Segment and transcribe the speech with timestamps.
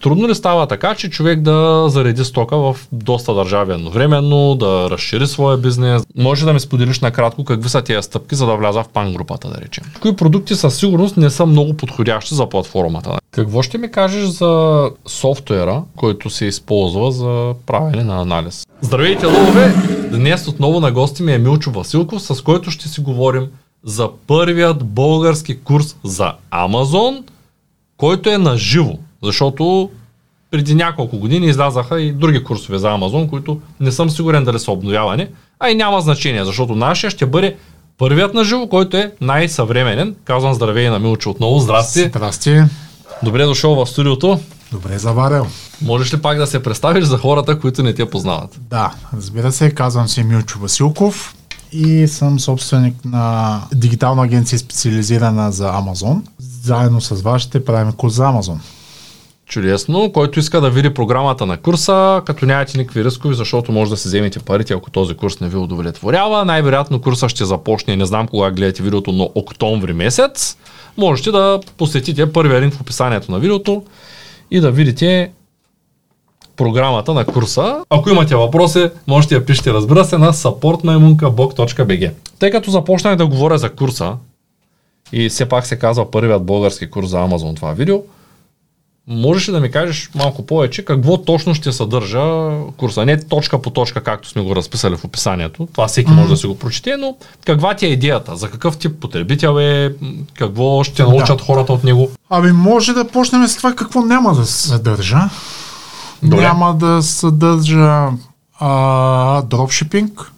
[0.00, 5.26] Трудно ли става така, че човек да зареди стока в доста държави едновременно, да разшири
[5.26, 6.02] своя бизнес?
[6.16, 9.48] Може да ми споделиш накратко какви са тези стъпки, за да вляза в пан групата,
[9.48, 9.84] да речем.
[10.00, 13.18] Кои продукти със сигурност не са много подходящи за платформата?
[13.30, 18.66] Какво ще ми кажеш за софтуера, който се използва за правене на анализ?
[18.80, 19.74] Здравейте, лове!
[20.10, 23.46] Днес отново на гости ми е Милчо Василков, с който ще си говорим
[23.84, 27.24] за първият български курс за Амазон,
[27.96, 28.92] който е на живо.
[29.22, 29.90] Защото
[30.50, 34.72] преди няколко години излязаха и други курсове за Амазон, които не съм сигурен дали са
[34.72, 35.26] обновявани,
[35.60, 37.56] а и няма значение, защото нашия ще бъде
[37.98, 40.14] първият на живо, който е най-съвременен.
[40.24, 41.58] Казвам здравей на Милчо отново.
[41.58, 42.04] Здрасти.
[42.04, 42.62] Здрасти.
[43.22, 44.40] Добре дошъл в студиото.
[44.72, 45.46] Добре заварил.
[45.82, 48.60] Можеш ли пак да се представиш за хората, които не те познават?
[48.70, 51.34] Да, разбира се, казвам се Милчо Василков
[51.72, 56.24] и съм собственик на дигитална агенция специализирана за Амазон.
[56.38, 58.60] Заедно с вас ще правим курс за Амазон.
[59.48, 60.12] Чудесно.
[60.12, 64.08] Който иска да види програмата на курса, като нямате никакви рискови, защото може да се
[64.08, 66.44] вземете парите, ако този курс не ви удовлетворява.
[66.44, 70.56] Най-вероятно курса ще започне, не знам кога гледате видеото, но октомври месец.
[70.96, 73.82] Можете да посетите първия линк в описанието на видеото
[74.50, 75.30] и да видите
[76.56, 77.84] програмата на курса.
[77.90, 82.12] Ако имате въпроси, можете да пишете, разбира се, на supportmaimunkablog.bg.
[82.38, 84.16] Тъй като започнах да говоря за курса
[85.12, 88.02] и все пак се казва първият български курс за Amazon това видео,
[89.08, 93.04] можеш ли да ми кажеш малко повече какво точно ще съдържа курса?
[93.04, 95.68] Не точка по точка, както сме го разписали в описанието.
[95.72, 96.14] Това всеки mm-hmm.
[96.14, 98.36] може да си го прочете, но каква ти е идеята?
[98.36, 99.92] За какъв тип потребител е?
[100.34, 102.10] Какво ще научат хората от него?
[102.30, 105.20] Ами може да почнем с това какво няма да съдържа.
[106.22, 106.42] Добре.
[106.42, 108.08] Няма да съдържа
[108.60, 110.32] а, дропшипинг.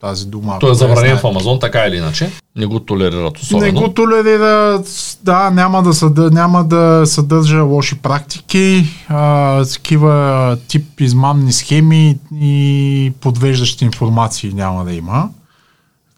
[0.00, 0.56] Тази дума.
[0.60, 2.30] Той е забранен в Амазон, така или иначе.
[2.56, 3.66] Не го толерират особено.
[3.66, 11.00] Не го толерират, да, няма да, съдържа, няма да съдържа лоши практики, а, такива тип
[11.00, 15.28] измамни схеми и подвеждащи информации няма да има.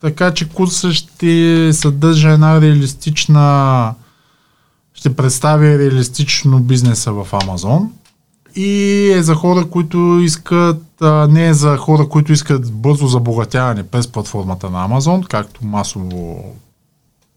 [0.00, 3.94] Така че курсът ще съдържа една реалистична,
[4.94, 7.90] ще представя реалистично бизнеса в Амазон
[8.56, 13.82] и е за хора, които искат, а, не е за хора, които искат бързо забогатяване
[13.82, 16.44] през платформата на Amazon, както масово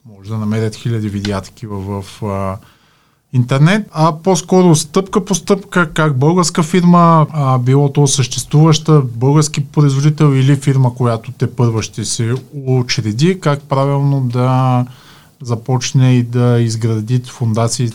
[0.06, 2.58] може да намерят хиляди видеа такива в а,
[3.34, 10.36] интернет, а по-скоро стъпка по стъпка, как българска фирма, а, било то съществуваща български производител
[10.36, 14.86] или фирма, която те първа ще се учреди, как правилно да
[15.46, 17.90] започне и да изгради фундации,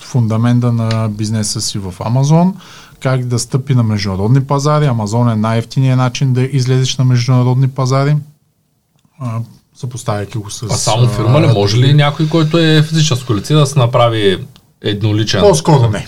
[0.00, 2.54] фундамента на бизнеса си в Амазон,
[3.00, 4.86] как да стъпи на международни пазари.
[4.86, 8.16] Амазон е най-ефтиният начин да излезеш на международни пазари,
[9.76, 10.62] съпоставяйки го с...
[10.62, 11.46] А само фирма ли?
[11.46, 14.46] Може ли някой, който е физическо лице да се направи
[14.82, 15.40] едноличен?
[15.40, 16.06] По-скоро не.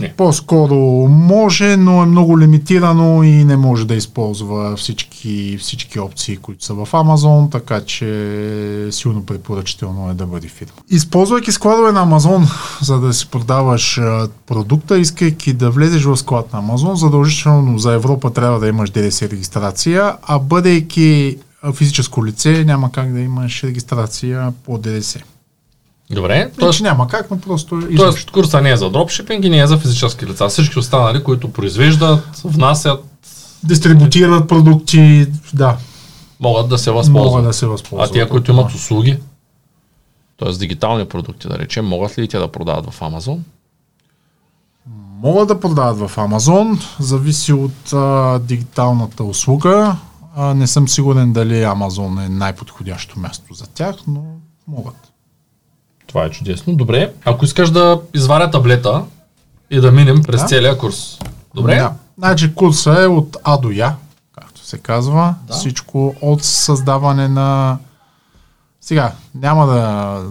[0.00, 0.14] Не.
[0.16, 0.76] По-скоро
[1.08, 6.74] може, но е много лимитирано и не може да използва всички, всички опции, които са
[6.74, 10.72] в Амазон, така че силно препоръчително е да бъде фирма.
[10.90, 12.48] Използвайки складове на Амазон,
[12.82, 14.00] за да си продаваш
[14.46, 19.28] продукта, искайки да влезеш в склад на Амазон, задължително за Европа трябва да имаш ДДС
[19.28, 21.38] регистрация, а бъдейки
[21.74, 25.20] физическо лице, няма как да имаш регистрация по ДДС.
[26.10, 26.52] Добре.
[26.58, 29.66] Тоест, няма как, но просто е Тоест курса не е за дропшипинг и не е
[29.66, 30.48] за физически лица.
[30.48, 33.04] Всички останали, които произвеждат, внасят,
[33.64, 35.76] дистрибутират продукти, да.
[36.40, 37.32] Могат да се възползват.
[37.32, 38.10] Могат да се възползват.
[38.10, 39.18] А тия, които имат услуги,
[40.38, 40.52] т.е.
[40.52, 43.44] дигитални продукти, да речем, могат ли те да продават в Амазон?
[45.22, 49.96] Могат да продават в Амазон, зависи от а, дигиталната услуга.
[50.36, 54.24] А, не съм сигурен дали Амазон е най-подходящо място за тях, но
[54.68, 55.09] могат.
[56.10, 56.76] Това е чудесно.
[56.76, 57.12] Добре.
[57.24, 59.04] Ако искаш да изваря таблета
[59.70, 60.46] и да минем през да?
[60.46, 61.18] целия курс.
[61.54, 61.76] Добре?
[61.76, 61.92] Да.
[62.18, 63.96] Значи курса е от А до Я,
[64.32, 65.34] както се казва.
[65.46, 65.54] Да.
[65.54, 67.78] Всичко от създаване на...
[68.80, 70.22] Сега, няма да,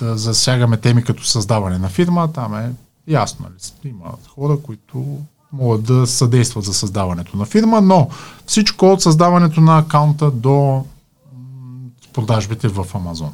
[0.00, 2.72] да засягаме теми като създаване на фирма, там е
[3.08, 3.46] ясно.
[3.46, 3.88] Ли?
[3.88, 5.18] Има хора, които
[5.52, 8.08] могат да съдействат за създаването на фирма, но
[8.46, 10.84] всичко от създаването на акаунта до
[12.12, 13.32] продажбите в Амазон.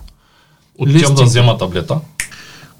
[0.80, 2.00] От тем да взема таблета?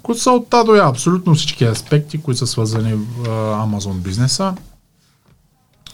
[0.03, 3.27] Които са от та до я, абсолютно всички аспекти, които са свързани в
[3.67, 4.53] Amazon бизнеса.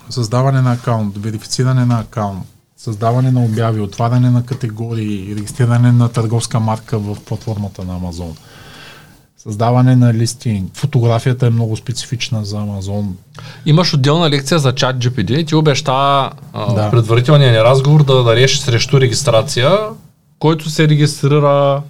[0.10, 2.44] Създаване на акаунт, верифициране на акаунт,
[2.78, 8.38] създаване на обяви, отваряне на категории, регистриране на търговска марка в платформата на Amazon.
[9.38, 10.72] Създаване на листинг.
[10.74, 13.06] Фотографията е много специфична за Amazon.
[13.66, 16.32] Имаш отделна лекция за чат GPD и ти обеща да.
[16.54, 19.78] в предварителния ни разговор да дареш срещу регистрация,
[20.40, 21.82] който се регистрира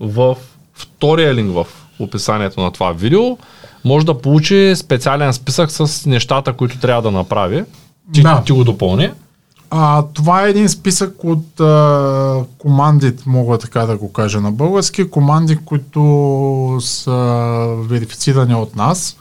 [0.00, 0.36] в
[0.74, 1.66] втория линк в
[1.98, 3.38] описанието на това видео,
[3.84, 7.64] може да получи специален списък с нещата, които трябва да направи.
[8.12, 8.42] Ти, Да.
[8.46, 9.10] ти го допълни.
[9.70, 15.10] А, това е един списък от а, команди, мога така да го кажа на български,
[15.10, 19.16] команди, които са верифицирани от нас,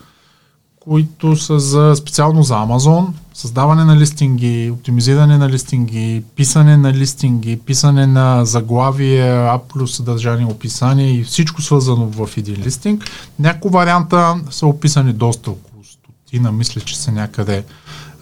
[0.84, 7.60] които са за, специално за Amazon, създаване на листинги, оптимизиране на листинги, писане на листинги,
[7.60, 13.04] писане на заглавие, А плюс съдържание, описание и всичко свързано в един листинг.
[13.40, 17.64] Някои варианта са описани доста около стотина, мисля, че са някъде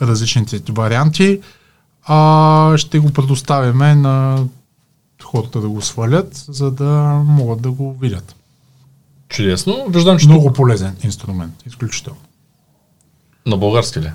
[0.02, 1.40] различните варианти.
[2.06, 4.46] А, ще го предоставяме на
[5.24, 8.36] хората да го свалят, за да могат да го видят.
[9.30, 9.86] Чудесно.
[9.90, 12.20] Виждам, че Много полезен инструмент, изключително.
[13.46, 14.12] На български ли?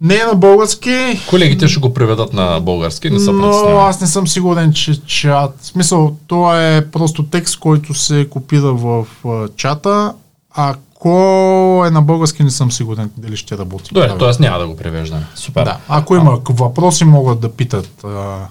[0.00, 3.88] Не е на български, Колегите ще го преведат на български, не са но притеснявани.
[3.88, 5.56] аз не съм сигурен, че чат...
[5.60, 10.14] В смисъл, това е просто текст, който се копира в а, чата.
[10.50, 13.94] Ако е на български, не съм сигурен дали ще работи.
[13.94, 14.42] Добре, т.е.
[14.42, 15.26] няма да го превеждаме.
[15.34, 15.64] Супер.
[15.64, 15.78] Да.
[15.88, 18.46] Ако има въпроси, могат да питат а,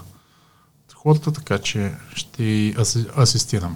[0.95, 2.73] хората, така че ще
[3.17, 3.75] асистираме.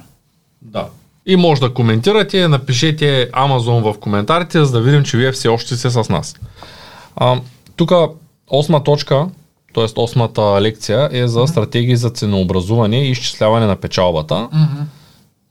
[0.61, 0.87] Да.
[1.25, 5.77] И може да коментирате, напишете Amazon в коментарите, за да видим, че вие все още
[5.77, 6.35] сте с нас.
[7.75, 7.91] Тук
[8.47, 9.27] осма точка,
[9.73, 9.85] т.е.
[9.95, 14.49] осмата лекция е за стратегии за ценообразуване и изчисляване на печалбата.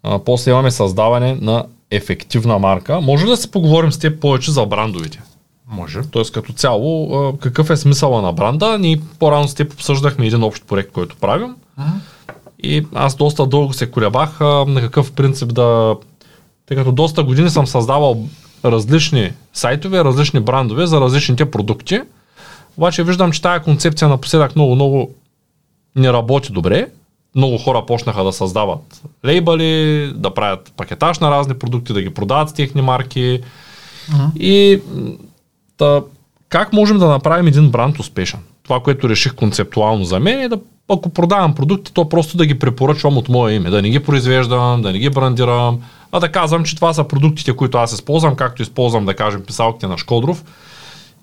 [0.03, 3.01] А, после имаме създаване на ефективна марка.
[3.01, 5.23] Може ли да се поговорим с теб повече за брандовите?
[5.71, 6.01] Може.
[6.11, 8.79] Тоест като цяло, какъв е смисъла на бранда?
[8.79, 11.55] Ние по-рано с теб обсъждахме един общ проект, който правим.
[12.63, 15.97] И аз доста дълго се колебах а, на какъв принцип да...
[16.67, 18.25] Тъй като доста години съм създавал
[18.65, 22.01] различни сайтове, различни брандове за различните продукти.
[22.77, 25.11] Обаче виждам, че тая концепция напоследък много-много
[25.97, 26.87] не работи добре.
[27.35, 32.49] Много хора почнаха да създават лейбъли, да правят пакетаж на разни продукти, да ги продават
[32.49, 33.41] с техни марки.
[34.37, 35.13] И м,
[35.77, 36.03] та,
[36.49, 38.41] как можем да направим един бранд успешен?
[38.63, 42.59] Това, което реших концептуално за мен е да ако продавам продукти, то просто да ги
[42.59, 43.71] препоръчвам от мое име.
[43.71, 45.81] Да не ги произвеждам, да не ги брандирам,
[46.13, 49.87] а да казвам, че това са продуктите, които аз използвам, както използвам, да кажем, писалките
[49.87, 50.45] на Шкодров.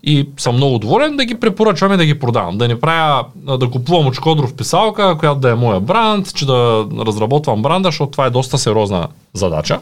[0.04, 2.58] И съм много доволен да ги препоръчвам и да ги продавам.
[2.58, 3.26] Да не правя,
[3.60, 8.12] да купувам от Шкодров писалка, която да е моя бранд, че да разработвам бранда, защото
[8.12, 9.80] това е доста сериозна задача.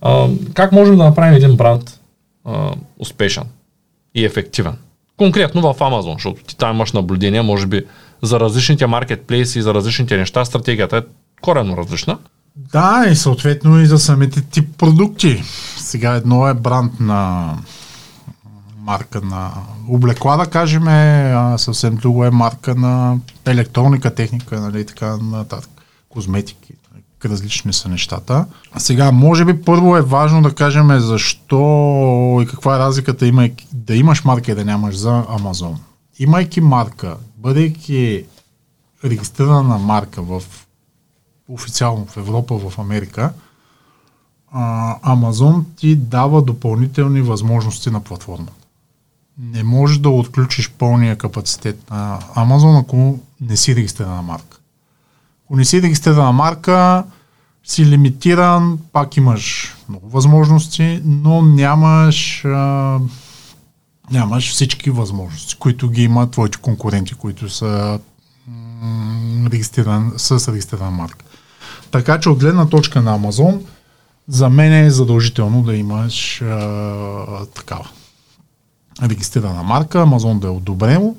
[0.00, 2.00] А, как можем да направим един бранд
[2.44, 3.44] а, успешен
[4.14, 4.76] и ефективен?
[5.16, 7.84] Конкретно в Amazon, защото ти там имаш наблюдение, може би
[8.22, 11.02] за различните маркетплейси и за различните неща, стратегията е
[11.40, 12.18] коренно различна.
[12.56, 15.42] Да, и съответно и за самите тип продукти.
[15.76, 17.52] Сега едно е бранд на
[18.78, 19.52] марка на
[19.88, 23.16] облекла, да кажем, а съвсем друго е марка на
[23.46, 25.70] електроника, техника, нали, така нататък,
[26.08, 26.72] козметики.
[26.92, 28.46] нали, Различни са нещата.
[28.78, 33.94] Сега, може би първо е важно да кажем защо и каква е разликата имайки, да
[33.94, 35.74] имаш марка и да нямаш за Amazon.
[36.18, 38.24] Имайки марка, бъдейки
[39.04, 40.42] регистрирана марка в
[41.48, 43.32] официално в Европа, в Америка,
[44.52, 48.52] а, Amazon ти дава допълнителни възможности на платформата.
[49.38, 54.58] Не можеш да отключиш пълния капацитет на Amazon, ако не си регистрирана марка.
[55.44, 57.04] Ако не си регистрирана марка,
[57.64, 62.98] си лимитиран, пак имаш много възможности, но нямаш, а,
[64.12, 67.98] нямаш всички възможности, които ги имат твоите конкуренти, които са
[68.46, 71.24] м, регистриран, с регистрирана марка.
[71.90, 73.60] Така че от гледна точка на Amazon,
[74.28, 77.88] за мен е задължително да имаш а, такава
[79.02, 81.16] регистрирана марка, Amazon да е одобрено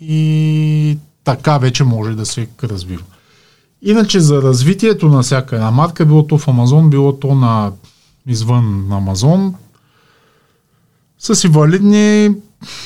[0.00, 3.02] и така вече може да се развива.
[3.82, 7.72] Иначе за развитието на всяка една марка, било то в Amazon, било то на
[8.26, 9.52] извън Amazon,
[11.20, 12.34] са си валидни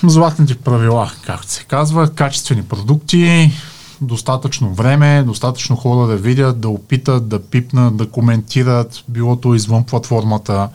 [0.02, 3.52] златните правила, както се казва, качествени продукти,
[4.00, 9.84] достатъчно време, достатъчно хора да видят, да опитат, да пипнат, да коментират, било то извън
[9.84, 10.68] платформата.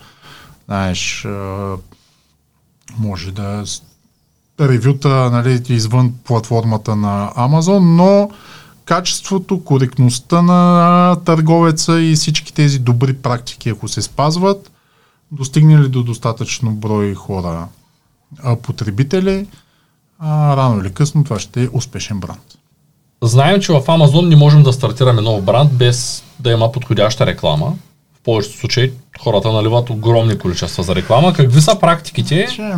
[0.66, 1.26] Знаеш,
[2.98, 3.64] може да
[4.60, 8.30] ревюта нали, извън платформата на Amazon, но
[8.84, 14.70] качеството, коректността на търговеца и всички тези добри практики, ако се спазват,
[15.32, 17.68] достигнали до достатъчно брой хора,
[18.42, 19.46] а, потребители,
[20.18, 22.42] а, рано или късно това ще е успешен бранд.
[23.22, 27.74] Знаем, че в Amazon не можем да стартираме нов бранд без да има подходяща реклама.
[28.14, 31.32] В повечето случаи хората наливат огромни количества за реклама.
[31.32, 32.72] Какви са практиките, Че,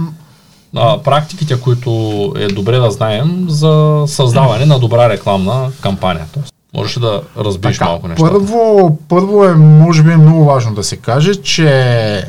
[0.76, 1.90] а, практиките, които
[2.36, 6.26] е добре да знаем за създаване на добра рекламна кампания?
[6.34, 8.32] Тоест, Можеш да разбиеш Така, малко нещата?
[8.32, 12.24] Първо, първо е, може би, много важно да се каже, че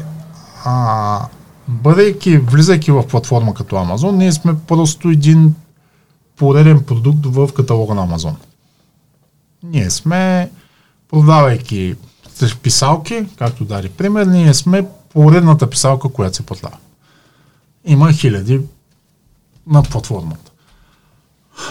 [0.63, 1.27] а,
[1.67, 5.55] бъдейки, влизайки в платформа като Amazon, ние сме просто един
[6.35, 8.35] пореден продукт в каталога на Amazon.
[9.63, 10.51] Ние сме,
[11.11, 11.95] продавайки
[12.63, 16.77] писалки, както даде пример, ние сме поредната писалка, която се продава.
[17.85, 18.61] Има хиляди
[19.67, 20.51] на платформата.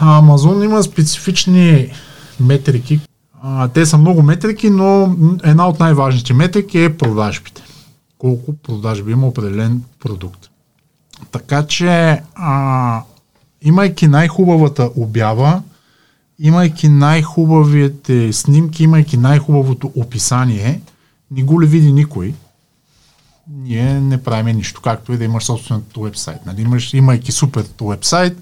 [0.01, 1.93] Амазон има специфични
[2.41, 3.01] метрики.
[3.43, 7.63] А, те са много метрики, но една от най-важните метрики е продажбите.
[8.23, 10.51] Колко продажби има определен продукт.
[11.33, 13.03] Така че, а,
[13.63, 15.63] имайки най-хубавата обява,
[16.39, 20.81] имайки най-хубавите снимки, имайки най-хубавото описание,
[21.31, 22.35] не го ли види никой,
[23.57, 26.47] ние не правим нищо, както и да имаш собственото вебсайт.
[26.47, 26.63] Нали?
[26.63, 28.39] Имаш, имайки супер вебсайт,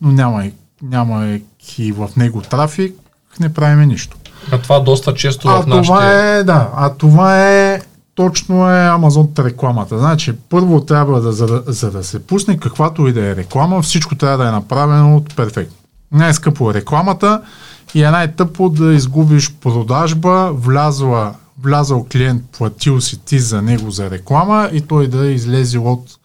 [0.00, 0.52] но нямай,
[0.82, 2.94] нямайки в него трафик,
[3.40, 4.16] не правим нищо.
[4.52, 5.86] А това доста често а в нашите...
[5.86, 7.80] това е, да, а това е
[8.14, 9.98] точно е Amazon рекламата.
[9.98, 13.82] Значи, първо трябва да, за, да, за да се пусне каквато и да е реклама,
[13.82, 15.76] всичко трябва да е направено от перфектно.
[16.12, 17.42] Най-скъпо е рекламата
[17.94, 24.10] и е най-тъпо да изгубиш продажба, влязла, влязал клиент, платил си ти за него за
[24.10, 26.18] реклама и той да излезе от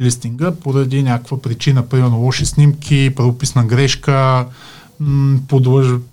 [0.00, 4.46] листинга поради някаква причина, примерно лоши снимки, правописна грешка,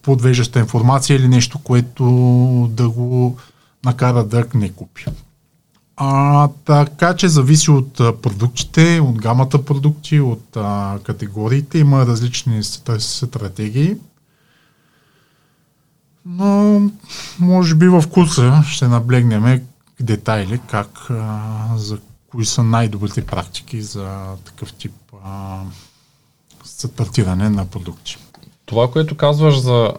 [0.01, 2.03] подвеждаща информация или нещо, което
[2.71, 3.37] да го
[3.85, 5.05] накара да не купи.
[6.01, 11.79] А, така че зависи от продуктите, от гамата продукти, от а, категориите.
[11.79, 13.95] Има различни стра- стратегии.
[16.25, 16.81] Но
[17.39, 19.61] може би в курса ще наблегнем
[19.99, 21.99] детайли как а, за
[22.31, 24.93] кои са най-добрите практики за такъв тип
[25.25, 25.61] а,
[26.63, 28.17] стартиране на продукти.
[28.65, 29.93] Това, което казваш за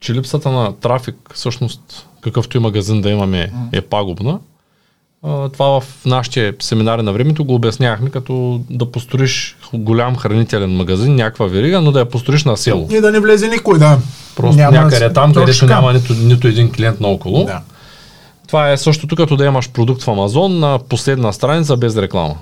[0.00, 4.38] че липсата на трафик, всъщност какъвто и магазин да имаме, е пагубна.
[5.22, 11.14] А, Това в нашите семинари на времето го обяснявахме, като да построиш голям хранителен магазин,
[11.14, 12.88] някаква верига, но да я построиш на село.
[12.90, 13.98] И да не влезе никой, да.
[14.36, 17.44] Просто Няма някъде там, където няма нито, нито един клиент наоколо.
[17.44, 17.60] Да.
[18.46, 22.36] Това е същото като да имаш продукт в Амазон на последна страница без реклама.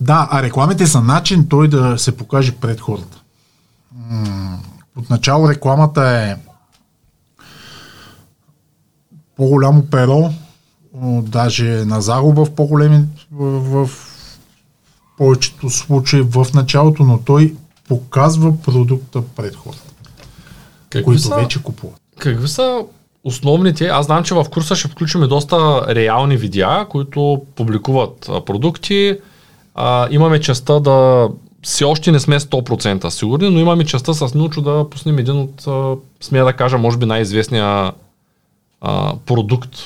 [0.00, 3.18] Да, а рекламите са начин той да се покаже пред хората.
[4.10, 4.58] М,
[4.98, 6.36] Отначало рекламата е
[9.36, 10.30] по-голямо перо,
[11.22, 13.90] даже на загуба в по-големи, в, в
[15.18, 17.54] повечето случаи в началото, но той
[17.88, 19.82] показва продукта пред хората,
[20.90, 22.00] Какви които са, вече купуват.
[22.18, 22.84] какви са
[23.24, 23.86] основните?
[23.86, 29.18] Аз знам, че в курса ще включим доста реални видеа, които публикуват продукти.
[29.74, 31.28] А, имаме частта да
[31.64, 35.66] все още не сме 100% сигурни, но имаме частта с Нючо да пуснем един от,
[36.20, 37.92] смея да кажа, може би най-известния
[38.80, 39.76] а, продукт,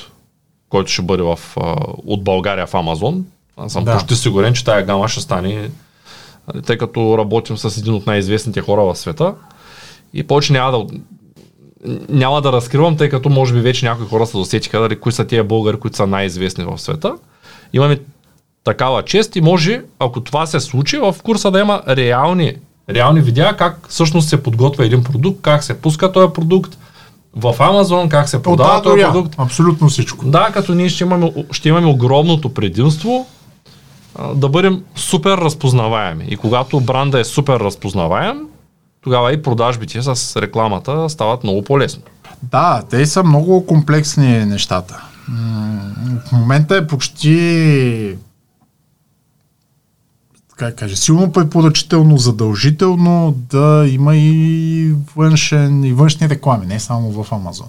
[0.69, 3.25] който ще бъде в, а, от България в Амазон.
[3.57, 3.93] Аз съм Да.
[3.93, 5.69] почти сигурен, че тая гама ще стане,
[6.47, 9.33] а, тъй като работим с един от най-известните хора в света.
[10.13, 10.85] И повече няма да,
[12.09, 15.27] няма да разкривам, тъй като може би вече някои хора се досетиха дали кои са
[15.27, 17.15] тия българи, които са най-известни в света.
[17.73, 17.99] Имаме
[18.69, 22.53] такава чест и може, ако това се случи, в курса да има реални,
[22.89, 26.77] реални видеа как всъщност се подготвя един продукт, как се пуска този продукт
[27.35, 29.35] в Амазон, как се продава А до този продукт.
[29.37, 30.25] абсолютно всичко.
[30.25, 33.27] Да, като ние ще имаме, ще имаме огромното предимство
[34.15, 36.25] а, да бъдем супер разпознаваеми.
[36.27, 38.37] И когато бранда е супер разпознаваем,
[39.01, 42.01] тогава и продажбите с рекламата стават много по-лесно.
[42.43, 45.01] Да, те са много комплексни нещата.
[46.27, 48.15] В момента е почти
[50.59, 57.31] как кажа, силно препоръчително, задължително да има и външен, и външни реклами, не само в
[57.31, 57.67] Амазон.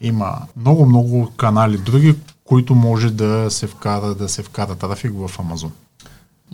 [0.00, 5.72] Има много-много канали други, които може да се вкара, да се вкара трафик в Амазон.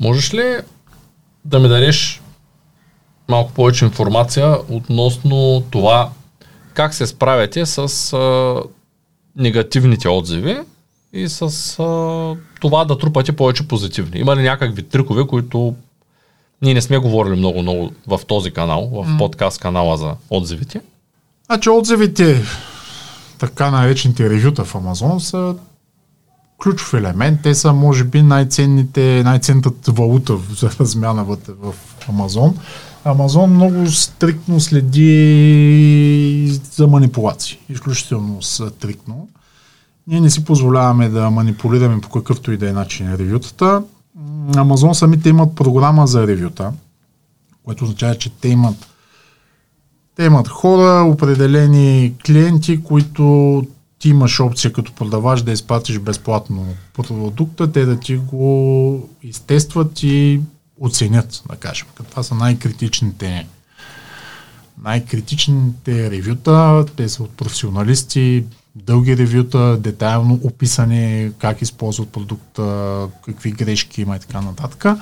[0.00, 0.56] Можеш ли
[1.44, 2.22] да ми дадеш
[3.28, 6.10] малко повече информация относно това
[6.74, 7.78] как се справяте с
[8.12, 8.62] а,
[9.36, 10.58] негативните отзиви
[11.12, 11.42] и с
[11.78, 14.20] а, това да трупате повече позитивни?
[14.20, 15.74] Има ли някакви трикове, които
[16.62, 20.80] ние не сме говорили много-много в този канал, в подкаст канала за отзивите?
[21.46, 22.42] Значи отзивите,
[23.38, 25.54] така наречените ревюта в Амазон са
[26.62, 27.42] ключов елемент.
[27.42, 31.74] Те са, може би, най-ценните, най-ценната валута за размяна в
[32.08, 32.58] Амазон.
[33.04, 37.58] Амазон много стриктно следи за манипулации.
[37.68, 39.28] Изключително стриктно.
[40.10, 43.82] Ние не си позволяваме да манипулираме по какъвто и да е начин ревютата.
[44.56, 46.72] Амазон самите имат програма за ревюта,
[47.64, 48.76] което означава, че те имат
[50.16, 53.66] Те имат хора, определени клиенти, които
[53.98, 60.40] ти имаш опция като продавач да изпратиш безплатно продукта, те да ти го изтестват и
[60.80, 61.86] оценят, да кажем.
[62.10, 63.46] Това са най-критичните
[64.82, 74.02] най-критичните ревюта, те са от професионалисти, дълги ревюта, детайлно описани как използват продукта, какви грешки
[74.02, 74.98] има и така нататък.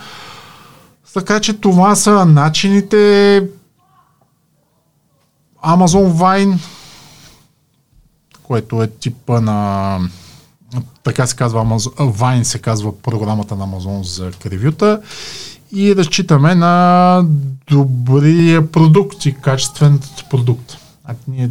[1.15, 2.97] Така че това са начините
[5.65, 6.59] Amazon Vine,
[8.43, 9.99] което е типа на
[11.03, 15.03] така се казва Amazon, Vine се казва програмата на Amazon за ревюта
[15.73, 17.25] и разчитаме на
[17.71, 20.77] добри продукти, качествен продукт.
[21.05, 21.51] А ние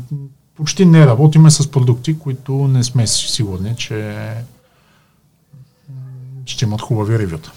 [0.57, 4.15] почти не работиме с продукти, които не сме сигурни, че
[6.45, 7.51] ще имат хубави ревюта.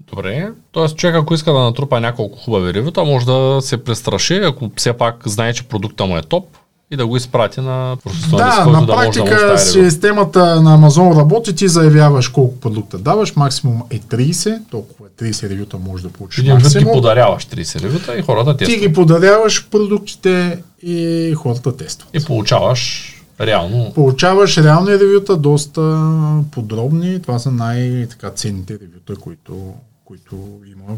[0.00, 0.88] Добре, т.е.
[0.88, 5.28] човек ако иска да натрупа няколко хубави ревюта, може да се престраши, ако все пак
[5.28, 6.56] знае, че продукта му е топ
[6.90, 10.78] и да го изпрати на професионалист, да, който на да може да практика системата на
[10.78, 16.02] Amazon работи, ти заявяваш колко продукта даваш, максимум е 30, толкова е 30 ревюта може
[16.02, 16.92] да получиш Един ги максимум.
[16.94, 18.80] подаряваш 30 ревюта и хората Ти тестват.
[18.80, 22.08] ги подаряваш продуктите и хората тестват.
[22.14, 26.10] И получаваш реално Получаваш реални ревюта, доста
[26.50, 27.22] подробни.
[27.22, 29.72] Това са най-ценните ревюта, които,
[30.04, 30.36] които
[30.72, 30.96] има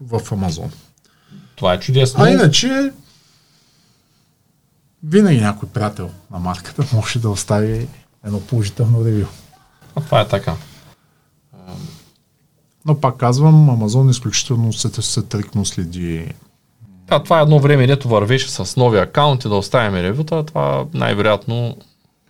[0.00, 0.68] в, в Amazon.
[1.56, 2.24] това е чудесно.
[2.24, 2.90] А иначе,
[5.06, 7.88] винаги някой приятел на марката може да остави
[8.26, 9.26] едно положително ревю.
[9.96, 10.54] А това е така.
[12.86, 16.26] Но пак казвам, Amazon изключително се, се трикно следи.
[17.08, 21.76] Да, това е едно време, дето вървеше с нови акаунти да оставим ревюта, това най-вероятно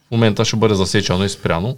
[0.09, 1.77] в момента ще бъде засечено и спряно.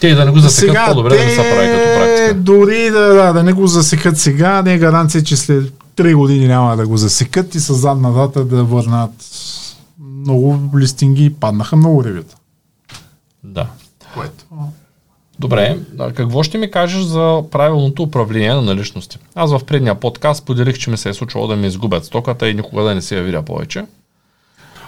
[0.00, 2.34] Те да не го засекат, по-добре да не се прави като практика.
[2.34, 6.48] дори да, да, да не го засекат сега, не е гаранция, че след 3 години
[6.48, 9.12] няма да го засекат и с задна дата да върнат
[10.20, 11.34] много листинги.
[11.34, 12.36] Паднаха много ревюта.
[13.44, 13.66] Да.
[14.14, 14.44] Което.
[15.38, 19.18] Добре, а какво ще ми кажеш за правилното управление на наличности?
[19.34, 22.54] Аз в предния подкаст поделих, че ми се е случвало да ми изгубят стоката и
[22.54, 23.86] никога да не се я видя повече.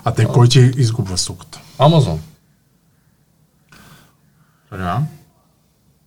[0.05, 1.61] А те кой ти изгубва суката?
[1.79, 2.21] Амазон.
[4.73, 5.03] Да.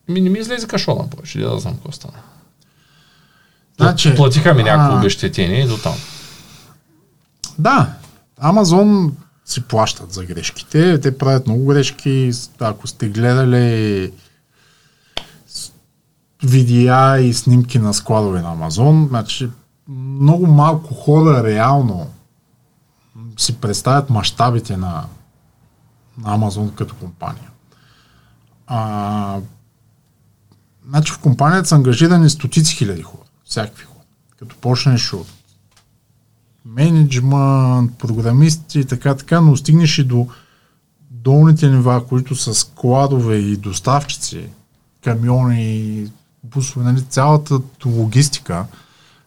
[0.07, 2.13] Ми не ми излезе кашона повече, да знам какво стана.
[3.77, 5.95] Значи, Платиха ми някакво а, обещетение и до там.
[7.59, 7.93] Да,
[8.37, 10.99] Амазон си плащат за грешките.
[11.01, 12.31] Те правят много грешки.
[12.59, 14.11] Ако сте гледали
[16.43, 19.49] видеа и снимки на складове на Амазон, значи
[19.87, 22.13] много малко хора реално
[23.37, 25.05] си представят мащабите на,
[26.17, 27.49] на Амазон като компания.
[28.67, 29.39] А,
[30.87, 33.23] значи в компанията са ангажирани стотици хиляди хора.
[33.45, 34.05] Всякакви хора.
[34.39, 35.27] Като почнеш от
[36.65, 40.27] менеджмент, програмисти и така, така, но стигнеш и до
[41.11, 44.49] долните нива, които са складове и доставчици,
[45.03, 46.07] камиони,
[46.43, 48.65] бусове, нали, цялата логистика,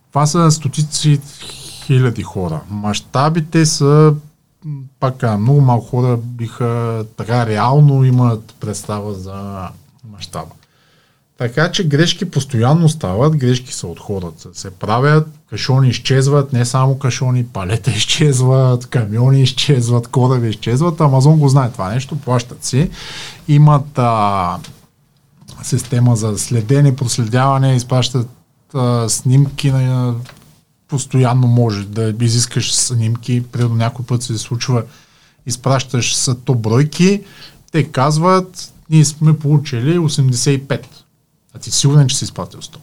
[0.08, 1.20] това са стотици
[1.86, 2.60] хиляди хора.
[2.70, 4.14] Мащабите са,
[5.00, 9.68] пак много малко хора биха така реално имат представа за
[10.10, 10.50] мащаба.
[11.38, 14.48] Така че грешки постоянно стават, грешки са от хората.
[14.52, 21.00] Се правят, кашони изчезват, не само кашони, палета изчезват, камиони изчезват, кораби изчезват.
[21.00, 22.90] Амазон го знае това нещо, плащат си.
[23.48, 24.58] Имат а,
[25.62, 28.28] система за следене, проследяване, изпращат
[28.74, 30.14] а, снимки на
[30.88, 34.82] постоянно може да изискаш снимки, примерно някой път се случва,
[35.46, 37.22] изпращаш са то бройки,
[37.72, 40.80] те казват, ние сме получили 85.
[41.58, 42.76] А ти сигурен, че си изпратил 100.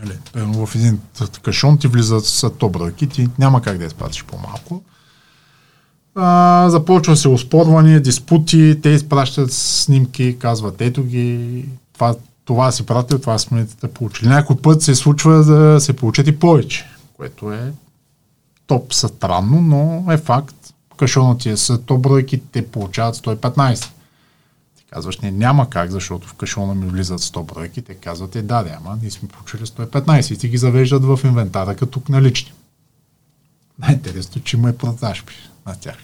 [0.00, 1.00] Нали, в един
[1.42, 4.82] кашон ти влизат са 100 бройки, ти няма как да изпратиш по-малко.
[6.14, 13.18] А, започва се оспорване, диспути, те изпращат снимки, казват ето ги, това, това си пратил,
[13.18, 14.28] това сме да получили.
[14.28, 17.72] Някой път се случва да се получат и повече, което е
[18.66, 20.74] топ странно, но е факт.
[20.96, 23.90] Кашонът ти е с 100 бройки, те получават 115.
[24.90, 27.82] Казваш, не, няма как, защото в кашона ми влизат 100 бройки.
[27.82, 31.20] Те казват, е, да, да, ама ние сме получили 115 и ти ги завеждат в
[31.24, 32.52] инвентара като налични.
[33.78, 35.32] Най-интересно, че има и продажби
[35.66, 35.96] на тях.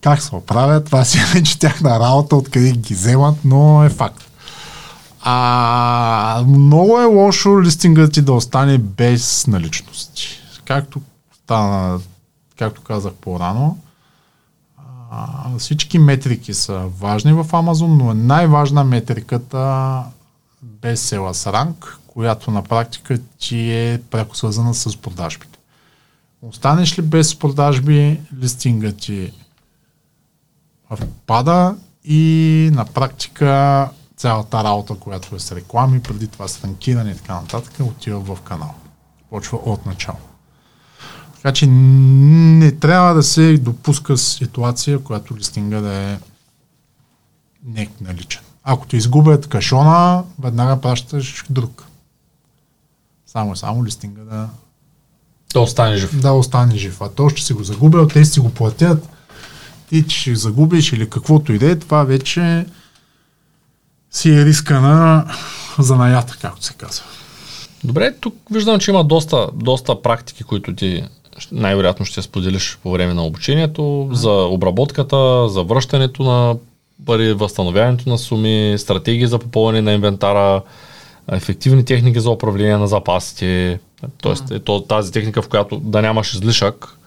[0.00, 4.30] Как се оправят, това си е вече тяхна работа, откъде ги вземат, но е факт.
[5.20, 10.40] А, много е лошо листингът ти да остане без наличности.
[10.64, 11.02] Както,
[11.44, 12.00] стана,
[12.58, 13.78] както казах по-рано,
[15.58, 20.02] всички метрики са важни в Amazon, но е най-важна метриката
[20.62, 25.58] без Sales Rank, която на практика ти е пряко свързана с продажбите.
[26.42, 29.32] Останеш ли без продажби, листинга ти
[31.26, 37.16] пада и на практика цялата работа, която е с реклами, преди това с ранкиране и
[37.16, 38.74] така нататък, отива в канал.
[39.30, 40.18] Почва от начало.
[41.44, 46.18] Така че не трябва да се допуска ситуация, която листинга да е
[47.64, 48.42] не наличен.
[48.62, 51.84] Ако ти изгубят кашона, веднага пращаш друг.
[53.26, 54.48] Само само листинга да
[55.52, 56.20] да остане жив.
[56.20, 57.00] Да остане жив.
[57.00, 59.08] А то ще си го загубил, те си го платят,
[59.88, 62.66] ти ще загубиш или каквото и да е, това вече
[64.10, 65.26] си е риска на
[65.78, 67.04] занаята, както се казва.
[67.84, 71.04] Добре, тук виждам, че има доста, доста практики, които ти
[71.52, 76.56] най-вероятно ще споделиш по време на обучението, за обработката, за връщането на
[77.06, 80.62] пари, възстановяването на суми, стратегии за попълване на инвентара,
[81.32, 83.78] ефективни техники за управление на запасите,
[84.22, 86.98] Тоест, е то тази техника, в която да нямаш излишък,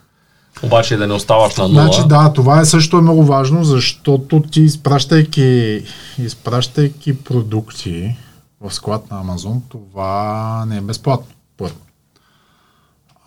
[0.63, 1.81] обаче да не оставаш на нула.
[1.81, 5.81] Значи да, това е също е много важно, защото ти изпращайки,
[6.19, 8.15] изпращайки продукти
[8.61, 11.27] в склад на Амазон, това не е безплатно.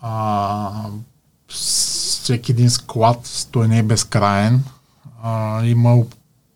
[0.01, 0.85] А,
[1.47, 4.63] всеки един склад, той не е безкраен.
[5.23, 6.03] А, има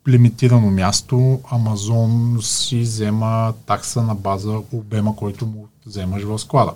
[0.08, 1.42] лимитирано място.
[1.52, 6.72] Амазон си взема такса на база обема, който му вземаш в склада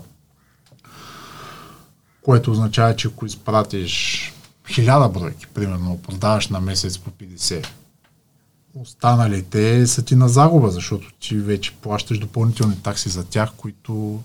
[2.29, 4.33] което означава, че ако изпратиш
[4.67, 7.67] хиляда бройки, примерно, продаваш на месец по 50,
[8.73, 14.21] останалите са ти на загуба, защото ти вече плащаш допълнителни такси за тях, които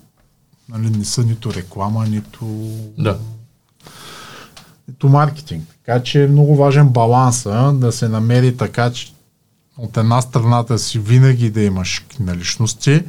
[0.69, 2.47] нали, не са нито реклама, нито,
[2.99, 3.19] да.
[4.89, 5.69] нито маркетинг.
[5.85, 9.13] Така че е много важен баланса да се намери така, че
[9.79, 13.05] от една страната си винаги да имаш наличности,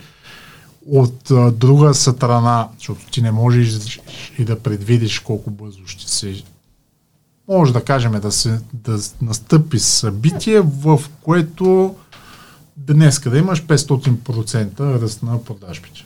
[0.87, 3.99] от а, друга страна, защото ти не можеш
[4.39, 6.43] и да предвидиш колко бързо ще се
[7.47, 11.95] може да кажем да, се, да настъпи събитие, в което
[12.77, 16.04] днес да имаш 500% ръст на продажбите.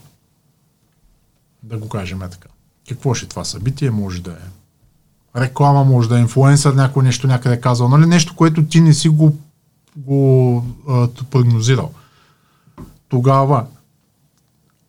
[1.70, 2.50] Да го кажем така.
[2.90, 3.92] Какво ще е това събитие?
[3.92, 8.06] Може да е реклама, може да е инфлуенсър, някой нещо някъде е казал, нали?
[8.06, 9.38] Нещо, което ти не си го,
[9.96, 11.92] го а, прогнозирал.
[13.10, 13.66] Тогава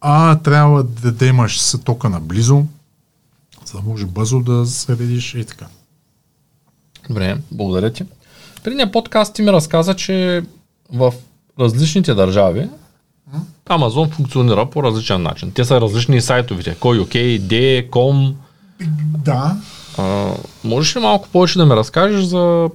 [0.00, 2.64] а трябва да, да имаш сатока наблизо,
[3.64, 5.66] за да може бързо да се редиш и така.
[7.08, 8.04] Добре, благодаря ти.
[8.64, 10.44] Предния подкаст ти ми разказа, че
[10.92, 11.14] в
[11.58, 12.68] различните държави
[13.68, 15.52] Амазон функционира по различен начин.
[15.52, 16.76] Те са различни сайтовите.
[16.80, 18.32] Кой, OK, D, Com.
[19.18, 19.56] Да.
[19.98, 20.30] А,
[20.64, 22.70] можеш ли малко повече да ми разкажеш за...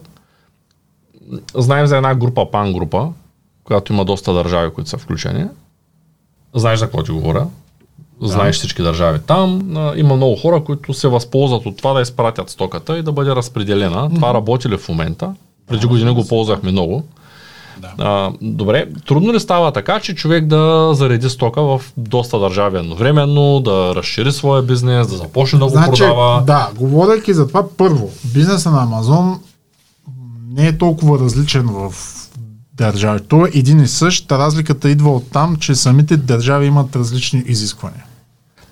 [1.55, 3.09] Знаем за една група, пан група,
[3.63, 5.45] която има доста държави, които са включени
[6.55, 7.47] знаеш за какво ти говоря,
[8.21, 8.59] знаеш да.
[8.59, 9.77] всички държави там.
[9.77, 13.35] А, има много хора, които се възползват от това да изпратят стоката и да бъде
[13.35, 14.09] разпределена.
[14.09, 14.15] Mm-hmm.
[14.15, 15.33] Това работи ли в момента?
[15.67, 17.03] Преди години го ползвахме много.
[17.81, 17.93] Да.
[17.97, 23.59] А, добре, трудно ли става така, че човек да зареди стока в доста държави едновременно,
[23.59, 26.43] да разшири своя бизнес, да започне да го значи, продава?
[26.43, 29.39] Да, говоряки за това, първо, бизнеса на Амазон
[30.49, 31.93] не е толкова различен в
[32.73, 33.19] държави.
[33.27, 34.31] То е един и същ.
[34.31, 38.03] Разликата идва от там, че самите държави имат различни изисквания.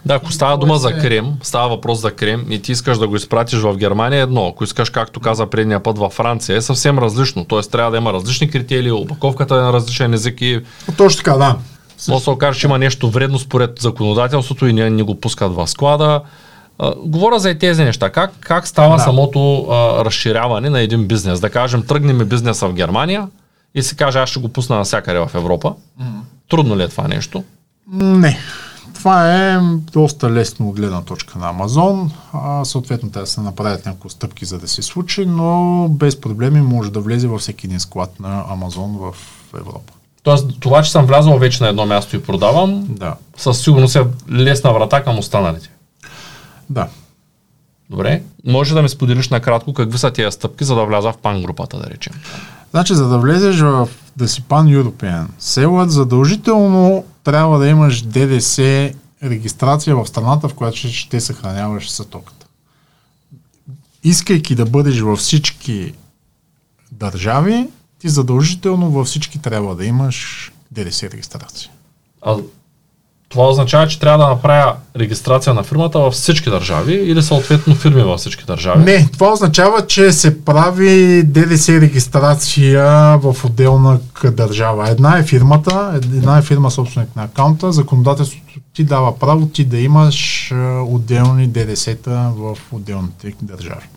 [0.06, 3.16] Да, ако става дума за крем, става въпрос за крем и ти искаш да го
[3.16, 7.46] изпратиш в Германия едно, ако искаш, както каза предния път във Франция, е съвсем различно.
[7.46, 10.62] Тоест трябва да има различни критерии, опаковката е на различен език и...
[10.98, 11.56] Точно така, да.
[12.08, 15.56] Може да се окаже, че има нещо вредно според законодателството и не, не го пускат
[15.56, 16.22] в склада.
[16.80, 18.10] А, говоря за и тези неща.
[18.10, 19.04] Как, как става да.
[19.04, 21.40] самото а, разширяване на един бизнес?
[21.40, 23.28] Да кажем, тръгнем бизнеса в Германия,
[23.76, 25.74] и се каже, аз ще го пусна навсякъде в Европа.
[26.02, 26.06] Mm.
[26.50, 27.44] Трудно ли е това нещо?
[27.92, 28.38] Не.
[29.04, 29.60] Това е
[29.94, 32.12] доста лесно от гледна точка на Амазон.
[32.34, 36.62] А, съответно, трябва да се направят няколко стъпки, за да се случи, но без проблеми
[36.62, 39.16] може да влезе във всеки един склад на Амазон в
[39.58, 39.94] Европа.
[40.24, 43.16] Тоест, това, че съм влязъл вече на едно място и продавам, да.
[43.38, 45.70] със сигурност е лесна врата към останалите.
[46.70, 46.88] Да.
[47.90, 48.24] Добре.
[48.46, 51.78] Може да ми споделиш накратко какви са тези стъпки, за да вляза в пан групата,
[51.78, 52.14] да речем.
[52.72, 59.96] Значи, за да влезеш в да си пан-юропеен селът, задължително трябва да имаш ДДС регистрация
[59.96, 62.48] в страната, в която ще съхраняваш сатоката.
[64.04, 65.94] Искайки да бъдеш във всички
[66.92, 67.68] държави,
[68.00, 71.72] ти задължително във всички трябва да имаш ДДС регистрация.
[72.22, 72.38] А
[73.34, 78.02] това означава, че трябва да направя регистрация на фирмата във всички държави или съответно фирми
[78.02, 78.84] във всички държави.
[78.84, 82.84] Не, това означава, че се прави ДДС регистрация
[83.18, 84.90] в отделна държава.
[84.90, 89.80] Една е фирмата, една е фирма собственик на акаунта, законодателството ти дава право ти да
[89.80, 90.52] имаш
[90.88, 93.88] отделни ДДС-та в отделните държави.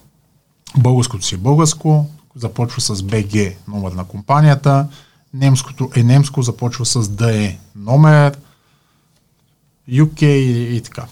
[0.76, 3.32] Българското си е българско, започва с БГ
[3.68, 4.86] номер на компанията,
[5.34, 8.32] немското е немско, започва с ДЕ номер,
[9.90, 11.06] UK и, и така.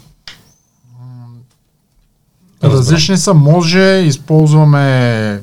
[2.63, 5.43] Различни са, може, използваме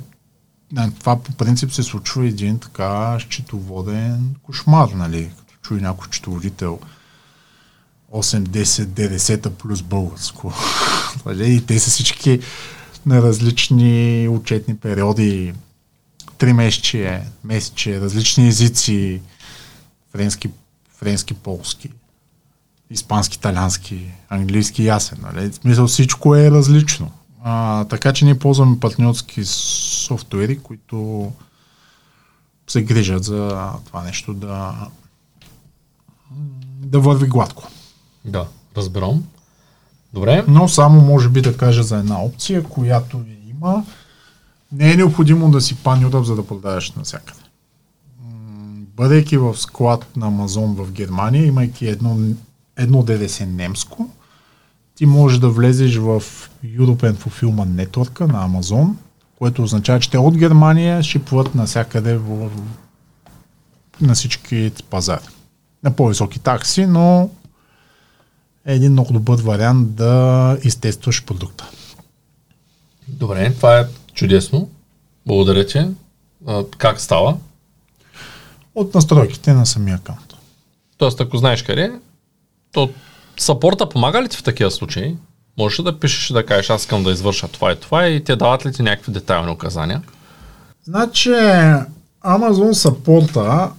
[0.71, 5.31] не, това по принцип се случва един така счетоводен кошмар, нали?
[5.37, 6.79] Като чуи някой счетоводител
[8.13, 10.53] 8-10 ДДС плюс българско.
[11.25, 11.55] Нали?
[11.55, 12.39] и те са всички
[13.05, 15.53] на различни учетни периоди,
[16.37, 19.21] три месече, месече, различни езици,
[20.11, 20.49] френски,
[20.99, 21.89] френски, полски,
[22.91, 25.17] испански, италиански, английски ясен.
[25.21, 25.51] Нали?
[25.51, 27.11] В смисъл всичко е различно.
[27.43, 31.31] А, така че ние ползваме партньорски софтуери, които
[32.67, 34.87] се грижат за това нещо да,
[36.77, 37.67] да върви гладко.
[38.25, 39.23] Да, разбирам.
[40.13, 40.45] Добре.
[40.47, 43.85] Но само може би да кажа за една опция, която има.
[44.71, 47.39] Не е необходимо да си панюръп, за да продаваш навсякъде.
[48.95, 52.17] Бъдейки в склад на Амазон в Германия, имайки едно,
[52.77, 54.09] едно ДДС немско,
[54.95, 56.23] ти можеш да влезеш в
[56.65, 58.97] European Fulfillment Network на Амазон,
[59.37, 62.49] което означава, че те от Германия шипват навсякъде в,
[64.01, 65.27] на всички пазари.
[65.83, 67.29] На по-високи такси, но
[68.65, 71.69] е един много добър вариант да изтестваш продукта.
[73.07, 74.69] Добре, това е чудесно.
[75.25, 75.87] Благодаря ти.
[76.47, 77.37] А, как става?
[78.75, 80.33] От настройките на самия акаунт.
[80.97, 81.91] Тоест, ако знаеш къде,
[82.71, 82.89] то
[83.39, 85.15] сапорта помага ли ти в такива случаи?
[85.57, 88.35] Можеш ли да пишеш да кажеш, аз искам да извърша това и това и те
[88.35, 90.01] дават ли ти някакви детайлни указания?
[90.83, 91.29] Значи,
[92.25, 93.71] Amazon Support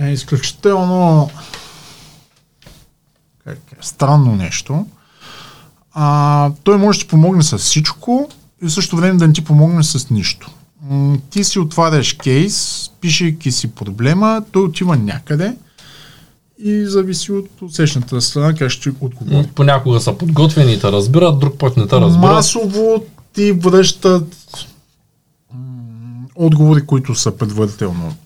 [0.00, 1.30] е изключително
[3.44, 4.86] как е, странно нещо.
[5.92, 8.28] А, той може да ти помогне с всичко
[8.62, 10.50] и в същото време да не ти помогне с нищо.
[11.30, 15.56] Ти си отваряш кейс, пишейки си проблема, той отива някъде
[16.58, 19.48] и зависи от усещната страна как ще отговори.
[19.54, 22.34] Понякога са подготвени и те разбират, друг път не те разбират.
[22.34, 24.36] Масово ти връщат
[26.34, 28.16] отговори, които са предварително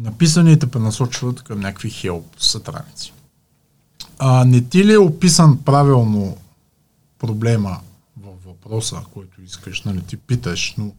[0.00, 3.12] написани и те пренасочват към някакви хелп страници.
[4.18, 6.36] А не ти ли е описан правилно
[7.18, 7.80] проблема
[8.24, 10.92] във въпроса, който искаш, нали, ти питаш, но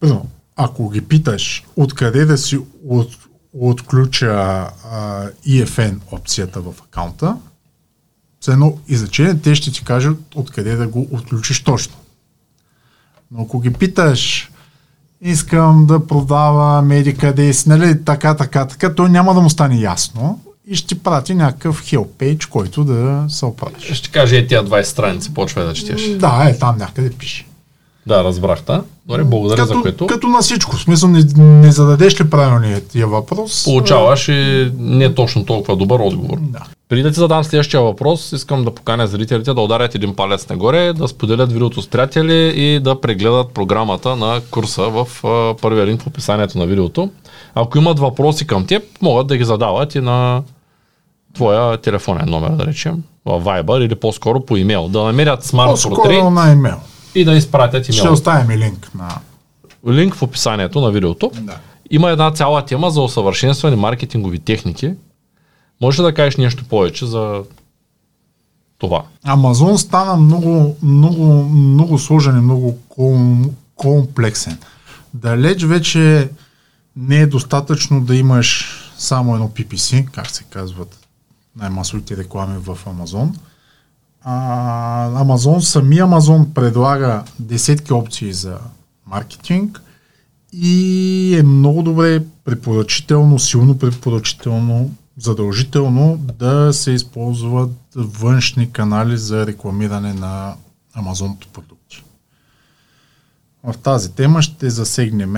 [0.00, 3.18] Примерно, ако ги питаш откъде да си от,
[3.58, 4.30] отключа
[4.92, 7.36] а, EFN опцията в акаунта,
[8.42, 11.94] за едно изречение те ще ти кажат откъде да го отключиш точно.
[13.30, 14.50] Но ако ги питаш,
[15.20, 20.40] искам да продава медика дейс, нали, така, така, така, то няма да му стане ясно
[20.66, 23.92] и ще ти прати някакъв хелпейдж, който да се оправиш.
[23.92, 26.08] Ще кажа, е тия 20 страници, почвай да четеш.
[26.08, 27.46] Да, е там някъде пише.
[28.10, 28.82] Да, разбрах та.
[29.06, 30.06] Добре, благодаря като, за което.
[30.06, 30.76] Като на всичко.
[30.76, 33.64] В смисъл, не, не зададеш ли правилния тия въпрос?
[33.64, 36.38] Получаваш и не точно толкова добър отговор.
[36.40, 36.58] Да.
[36.88, 40.92] Преди да ти задам следващия въпрос, искам да поканя зрителите да ударят един палец нагоре,
[40.92, 46.02] да споделят видеото с приятели и да прегледат програмата на курса в а, първия линк
[46.02, 47.10] в описанието на видеото.
[47.54, 50.42] Ако имат въпроси към теб, могат да ги задават и на
[51.34, 54.88] твоя телефонен номер, да речем, в Viber или по-скоро по имейл.
[54.88, 56.76] Да намерят Smart По-скоро Portrait на имейл.
[57.14, 58.12] И да изпратят Ще имейл.
[58.12, 59.18] оставим и линк на...
[59.88, 61.30] Линк в описанието на видеото.
[61.40, 61.58] Да.
[61.90, 64.94] Има една цяла тема за усъвършенстване маркетингови техники.
[65.80, 67.42] Може ли да кажеш нещо повече за
[68.78, 69.02] това?
[69.24, 74.58] Амазон стана много, много, много сложен и много ком, комплексен.
[75.14, 76.30] Далеч вече
[76.96, 80.98] не е достатъчно да имаш само едно PPC, как се казват
[81.56, 83.36] най-масовите реклами в Амазон.
[84.24, 88.58] Амазон, сами Амазон предлага десетки опции за
[89.06, 89.82] маркетинг
[90.52, 100.14] и е много добре препоръчително, силно препоръчително, задължително да се използват външни канали за рекламиране
[100.14, 100.54] на
[100.94, 102.04] Амазон продукти.
[103.64, 105.34] В тази тема ще засегнем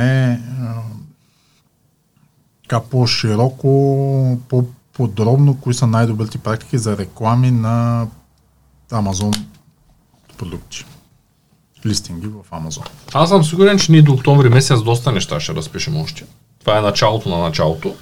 [2.63, 8.07] така по-широко, по-подробно, кои са най-добрите практики за реклами на
[8.93, 9.33] Амазон
[10.39, 10.85] продукти.
[11.87, 12.85] Листинги в Амазон.
[13.13, 16.25] Аз съм сигурен, че ние до октомври месец доста неща ще разпишем още.
[16.61, 17.95] Това е началото на началото.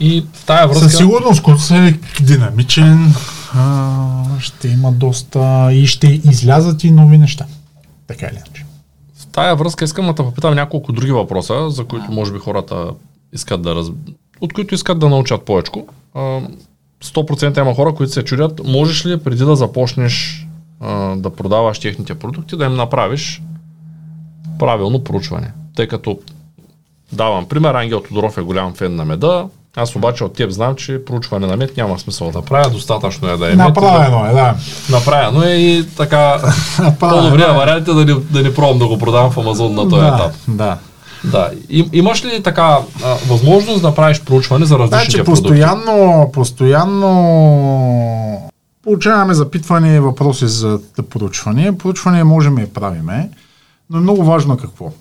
[0.00, 0.88] И в тая връзка...
[0.88, 3.14] Със сигурност курсът е динамичен,
[3.54, 7.46] а, ще има доста и ще излязат и нови неща.
[8.06, 8.64] Така или иначе.
[9.14, 12.90] В тая връзка искам да те попитам няколко други въпроса, за които може би хората
[13.32, 13.86] искат да раз...
[14.40, 15.70] от които искат да научат повече.
[17.04, 20.46] 100% има хора, които се чудят, можеш ли преди да започнеш
[20.80, 23.42] а, да продаваш техните продукти, да им направиш
[24.58, 25.52] правилно проучване.
[25.76, 26.18] Тъй като
[27.12, 31.04] давам пример, Ангел Тодоров е голям фен на меда, аз обаче от теб знам, че
[31.04, 33.58] проучване на мед няма смисъл да правя, достатъчно е да е мед.
[33.58, 34.54] Направено е, да.
[34.90, 36.36] Направено е и така
[37.00, 40.02] по-добрия вариант е да не, да не пробвам да го продавам в Амазон на този
[40.02, 40.32] да, етап.
[40.48, 40.78] Да.
[41.24, 41.50] Да.
[41.68, 45.42] И, имаш ли така а, възможност да направиш проучване за различните Значи, продукти?
[45.42, 48.50] постоянно, постоянно
[48.82, 50.80] получаваме запитвания и въпроси за
[51.10, 51.78] проучване.
[51.78, 53.30] Проучване можем и правиме,
[53.90, 54.92] но е много важно какво.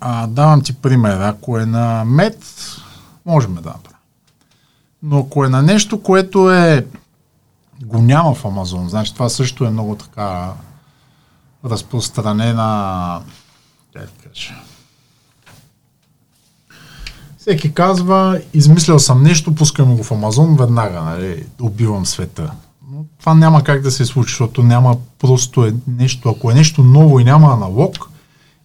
[0.00, 1.20] А, давам ти пример.
[1.20, 2.38] Ако е на мед,
[3.26, 3.98] можем да направим.
[5.02, 6.86] Но ако е на нещо, което е
[7.82, 10.52] го няма в Амазон, значи това също е много така
[11.64, 13.20] разпространена
[13.92, 14.54] как да кажа,
[17.44, 22.50] всеки казва, измислял съм нещо, пускам го в Амазон, веднага, нали, убивам света.
[22.92, 26.82] Но това няма как да се случи, защото няма просто е нещо, ако е нещо
[26.82, 28.10] ново и няма аналог,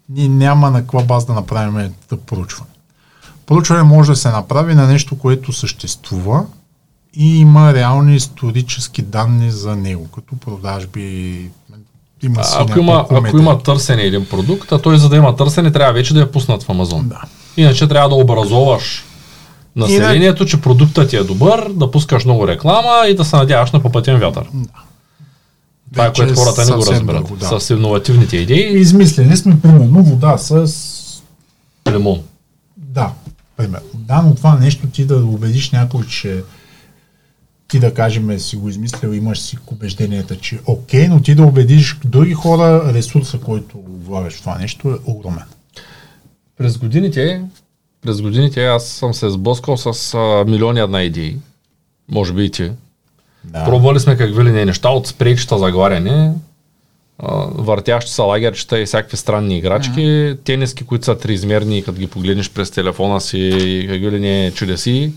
[0.09, 2.71] ние няма на каква база да направим да проучване.
[3.45, 6.45] Проучване може да се направи на нещо, което съществува
[7.13, 11.49] и има реални исторически данни за него, като продажби,
[12.23, 15.71] има си ако, има, ако има търсене един продукт, а той за да има търсене
[15.71, 17.07] трябва вече да е пуснат в Амазон.
[17.07, 17.21] Да.
[17.59, 19.03] Иначе трябва да образоваш
[19.75, 23.81] населението, че продуктът ти е добър, да пускаш много реклама и да се надяваш на
[23.81, 24.43] попътен вятър.
[24.53, 24.69] Да.
[25.93, 27.59] Това е което хората не го друго, да.
[27.59, 30.73] С иновативните идеи, Измислили сме, примерно, вода с
[31.91, 32.19] лимон.
[32.77, 33.11] Да,
[33.57, 33.87] примерно.
[33.93, 36.43] Да, но това нещо ти да убедиш някой, че
[37.67, 41.43] ти да кажем си го измислил, имаш си убежденията, че е окей, но ти да
[41.43, 45.43] убедиш други хора, ресурса, който влагаш в това нещо е огромен.
[46.59, 47.41] През годините,
[48.01, 51.37] през годините аз съм се сблъскал с а, милиони една идеи.
[52.11, 52.71] Може би и ти.
[53.43, 53.65] Да.
[53.65, 55.71] Пробвали сме какви ли не неща, от спрейчета за
[57.53, 62.71] въртящи са лагерчета и всякакви странни играчки, тениски, които са триизмерни като ги погледнеш през
[62.71, 65.13] телефона си и какви ли не чудеси.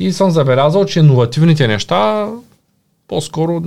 [0.00, 2.28] И съм забелязал, че иновативните неща
[3.08, 3.62] по-скоро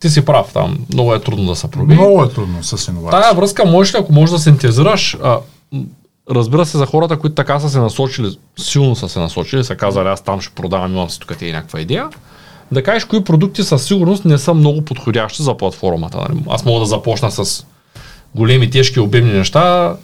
[0.00, 1.94] ти си прав там, много е трудно да се проби.
[1.94, 3.22] Много е трудно с иновация.
[3.22, 5.38] Тая връзка можеш ли, ако можеш да синтезираш, а,
[6.30, 10.08] разбира се, за хората, които така са се насочили, силно са се насочили, са казали,
[10.08, 12.08] аз там ще продавам, имам си тук ти някаква идея,
[12.72, 16.18] да кажеш кои продукти със сигурност не са много подходящи за платформата.
[16.18, 16.44] нали?
[16.48, 17.66] Аз мога да започна с
[18.34, 19.96] големи, тежки, обемни неща,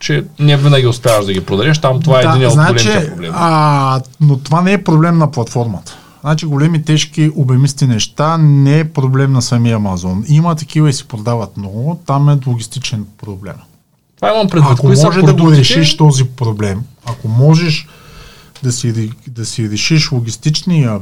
[0.00, 1.78] че не винаги успяваш да ги продадеш.
[1.78, 3.34] Там това е един от големите проблеми.
[3.36, 5.96] А, но това не е проблем на платформата.
[6.20, 10.24] Значи големи, тежки, обемисти неща не е проблем на самия Амазон.
[10.28, 13.54] Има такива и се продават много, там е логистичен проблем.
[14.18, 14.70] Това имам предвид.
[14.72, 17.88] Ако Кои може да го решиш този проблем, ако можеш
[18.62, 21.00] да си, да си решиш логистичния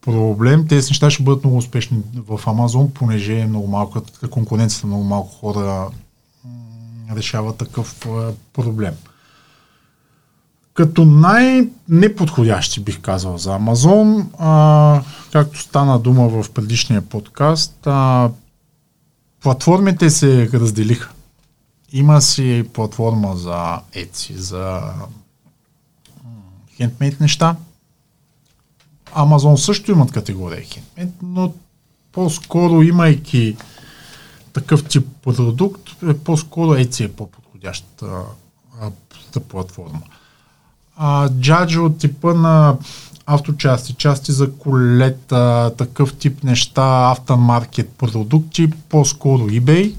[0.00, 1.98] проблем, тези неща ще бъдат много успешни
[2.28, 5.88] в Амазон, понеже е много малко, конкуренцията много малко хора
[7.16, 8.94] решава такъв а, проблем.
[10.74, 18.30] Като най-неподходящи бих казал за Амазон, а, както стана дума в предишния подкаст, а,
[19.42, 21.10] платформите се разделиха.
[21.92, 24.92] Има си платформа за Etsy, за
[26.76, 27.56] хендмейд неща.
[29.12, 31.54] Амазон също имат категория хендмейд, но
[32.12, 33.56] по-скоро имайки
[34.52, 38.24] такъв тип продукт, е по-скоро Etsy е по-подходящата
[39.48, 40.00] платформа.
[40.96, 42.76] А, Джаджи от типа на
[43.26, 49.94] авточасти, части за колета, такъв тип неща, автомаркет продукти, по-скоро eBay.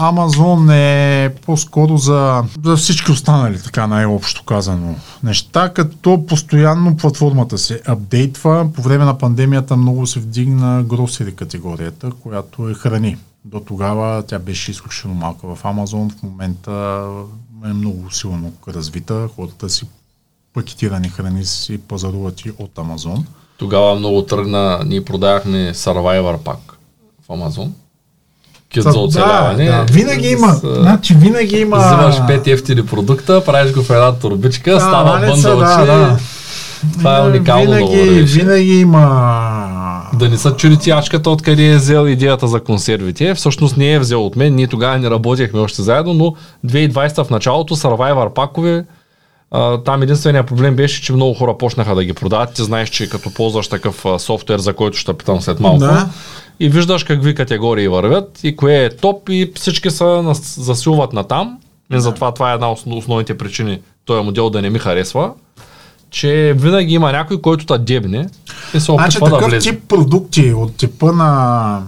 [0.00, 7.80] Amazon е по-скоро за, за всички останали, така най-общо казано, неща, като постоянно платформата се
[7.86, 8.68] апдейтва.
[8.74, 13.16] По време на пандемията много се вдигна гросери категорията, която е храни.
[13.44, 17.04] До тогава тя беше изключително малка в Amazon, в момента
[17.64, 19.28] е много силно развита.
[19.36, 19.86] Хората си
[20.54, 23.26] пакетирани храни си пазаруват и от Амазон.
[23.58, 26.78] Тогава много тръгна, ние продавахме Survivor пак
[27.28, 27.74] в Амазон.
[28.76, 29.64] За да, оцеляване.
[29.64, 31.76] да, винаги има, С, значи винаги има...
[31.78, 35.76] Взимаш пет ефтини продукта, правиш го в една турбичка, Да, става валеца, бъндълче.
[35.76, 36.16] да, да.
[36.98, 40.02] Това е уникално винаги, да винаги има...
[40.14, 43.34] Да не са чули тячката откъде е взел идеята за консервите.
[43.34, 44.54] Всъщност не е взел от мен.
[44.54, 46.34] Ние тогава не работехме още заедно, но
[46.66, 48.84] 2020 в началото Survivor пакове
[49.50, 52.54] А, там единственият проблем беше, че много хора почнаха да ги продават.
[52.54, 56.08] Ти знаеш, че като ползваш такъв софтуер, за който ще питам след малко, Да.
[56.60, 61.58] и виждаш какви категории вървят и кое е топ и всички са засилват на там.
[61.94, 65.30] И затова това е една от основните причини този модел да не ми харесва,
[66.10, 68.28] че винаги има някой, който та дебне
[68.74, 69.70] и се Значи опитва да такъв влезе.
[69.70, 71.82] тип продукти от типа на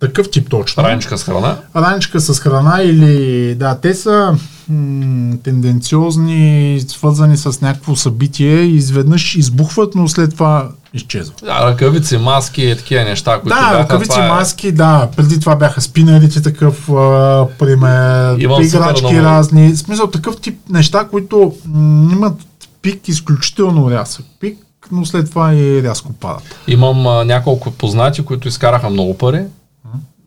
[0.00, 0.82] такъв тип точно.
[0.82, 1.56] Раничка с храна.
[1.76, 3.14] Раничка с храна или...
[3.54, 4.34] Да, те са
[4.68, 11.40] м- тенденциозни, свързани с някакво събитие и изведнъж избухват, но след това изчезват.
[11.44, 13.78] Да, ръкавици, маски и такива неща, които Да, бяха.
[13.78, 15.08] ръкавици, това е- маски, да.
[15.16, 19.26] Преди това бяха спинерите, такъв а, пример, Имам играчки много.
[19.26, 19.68] разни.
[19.68, 22.34] В смисъл такъв тип неща, които м- имат
[22.82, 24.58] пик изключително рязък пик,
[24.92, 26.42] но след това и рязко падат.
[26.68, 29.40] Имам а, няколко познати, които изкараха много пари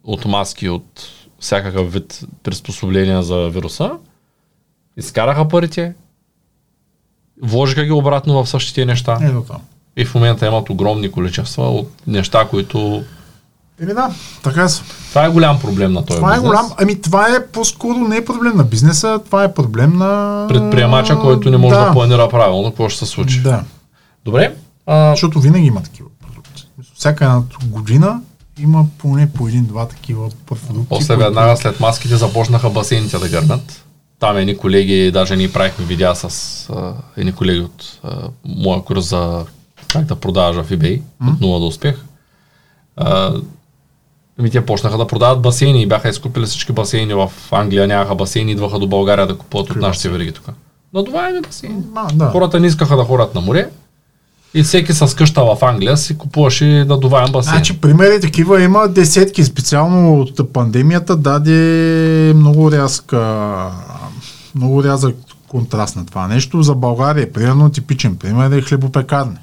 [0.04, 3.92] от маски, от всякакъв вид приспособления за вируса.
[4.98, 5.94] Изкараха парите,
[7.42, 9.62] вложиха ги обратно в същите неща там.
[9.98, 13.04] и в момента имат огромни количества от неща, които...
[13.82, 14.12] Еми да,
[14.44, 14.84] така са.
[15.10, 16.50] Това е голям проблем на този Това е бизнес.
[16.50, 16.72] голям.
[16.78, 20.46] Ами това е по-скоро не е проблем на бизнеса, това е проблем на...
[20.50, 23.42] Предприемача, който не може да, планира правилно какво ще се случи.
[23.42, 23.64] Да,
[24.26, 24.56] Добре.
[24.86, 26.68] А, защото винаги има такива продукти.
[26.94, 28.22] Всяка една година
[28.60, 30.90] има поне по един-два такива продукти.
[30.90, 33.86] После веднага след маските започнаха басейните да гърнат.
[34.20, 39.06] Там едни колеги, даже ние правихме видеа с а, едни колеги от а, моя курс
[39.06, 39.46] за
[39.92, 42.06] как да продаваш в eBay, от нула до успех.
[42.96, 43.34] А,
[44.40, 48.52] Ами те почнаха да продават басейни и бяха изкупили всички басейни в Англия, нямаха басейни,
[48.52, 50.50] идваха до България да купуват от нашите вериги тук.
[50.94, 51.84] Надуваеми басейни.
[51.96, 52.30] А, да.
[52.30, 53.70] Хората не искаха да ходят на море
[54.54, 57.56] и всеки с къща в Англия си купуваше надуваем басейн.
[57.56, 59.44] Значи, примери такива има десетки.
[59.44, 63.72] Специално от пандемията даде много рязка,
[64.56, 65.16] много рязък
[65.48, 66.64] контраст на това нещо.
[66.64, 69.38] За България, примерно, типичен пример е хлебопекарни.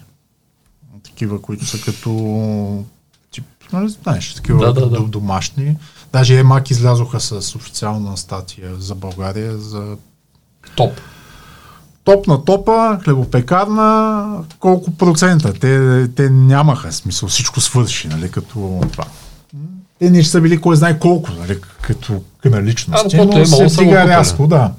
[1.05, 2.85] Такива, които са като
[3.31, 4.97] тип, нали, знаеш, такива Да, да, да.
[4.97, 5.77] до- домашни.
[6.13, 9.97] Даже ЕМАК излязоха с официална статия за България за
[10.77, 10.93] Топ.
[12.05, 15.53] Топ на топа, хлебопекарна, колко процента?
[15.53, 19.05] Те, те нямаха смисъл, всичко свърши, нали, като това.
[19.99, 23.05] Те не са били кой знае колко, нали, като наличност.
[23.07, 24.09] А, каквото е но имало, се дига купили.
[24.09, 24.73] рязко, да.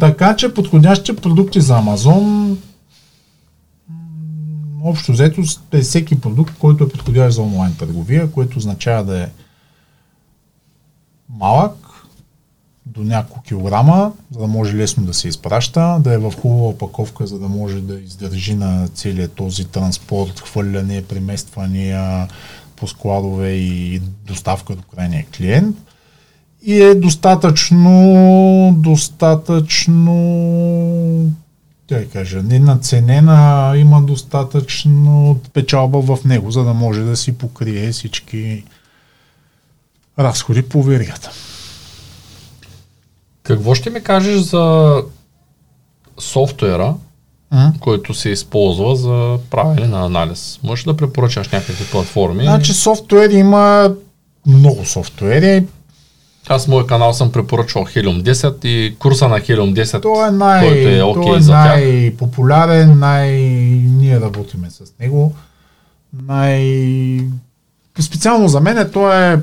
[0.00, 2.58] Така че подходящи продукти за Амазон
[4.84, 9.28] общо взето е всеки продукт, който е подходящ за онлайн търговия, което означава да е
[11.28, 11.85] малък,
[12.96, 17.26] до няколко килограма, за да може лесно да се изпраща, да е в хубава опаковка,
[17.26, 22.28] за да може да издържи на целият този транспорт, хвърляне, премествания
[22.76, 25.76] по складове и доставка до крайния клиент.
[26.62, 30.12] И е достатъчно, достатъчно,
[31.86, 37.92] тя кажа, не наценена, има достатъчно печалба в него, за да може да си покрие
[37.92, 38.64] всички
[40.18, 41.30] разходи по веригата.
[43.46, 44.96] Какво ще ми кажеш за
[46.20, 46.94] софтуера,
[47.52, 47.72] М?
[47.80, 50.60] който се използва за правене на анализ?
[50.62, 52.42] Можеш да препоръчаш някакви платформи?
[52.42, 53.94] Значи софтуер има
[54.46, 55.66] много софтуери.
[56.48, 60.30] Аз в моя канал съм препоръчвал Helium 10 и курса на Helium 10, Той е,
[60.30, 61.64] най, който е окей е за тях.
[61.64, 63.30] най-популярен, най...
[64.00, 65.34] ние работиме с него.
[66.26, 66.64] Най...
[68.00, 69.38] Специално за мен той е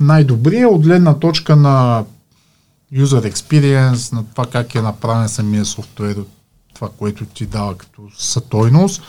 [0.00, 2.04] най-добрият от гледна точка на
[2.94, 6.28] user experience, на това как е направен самия софтуер, от
[6.74, 9.02] това, което ти дава като сътойност.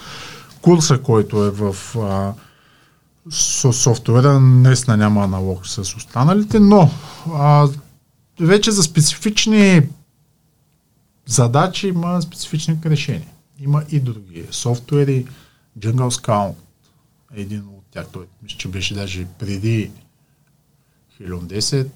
[0.62, 2.34] Курса, който е в а,
[3.30, 6.92] со- софтуера, наистина няма аналог с останалите, но
[7.34, 7.68] а,
[8.40, 9.82] вече за специфични
[11.26, 13.30] задачи има специфични решения.
[13.60, 15.26] Има и други софтуери.
[15.80, 16.56] Jungle Scout
[17.36, 18.08] е един от тях.
[18.12, 19.92] Той мисля, че беше даже преди
[21.20, 21.88] Helium 10.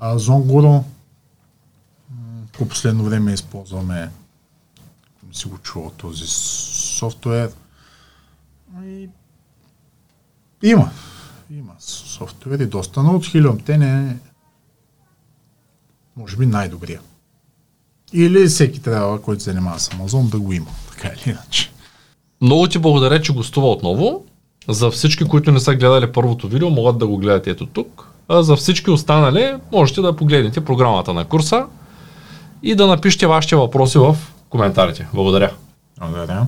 [0.00, 0.84] А Zongoro
[2.52, 4.10] по последно време използваме
[5.28, 7.52] не си го чувал този софтуер.
[8.84, 9.08] И
[10.62, 10.90] има.
[11.50, 14.16] Има софтуери доста, но от Helium те не е
[16.16, 17.00] може би най-добрия.
[18.12, 20.70] Или всеки трябва, който се занимава с Амазон, да го има.
[20.90, 21.70] Така или иначе.
[22.40, 24.24] Много ти благодаря, че гостува отново.
[24.68, 28.09] За всички, които не са гледали първото видео, могат да го гледат ето тук.
[28.30, 31.66] За всички останали, можете да погледнете програмата на курса
[32.62, 34.16] и да напишете вашите въпроси в
[34.48, 35.08] коментарите.
[35.14, 35.50] Благодаря.
[36.00, 36.46] Благодаря.